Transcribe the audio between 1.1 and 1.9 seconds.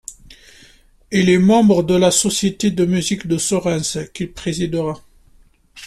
Il est membre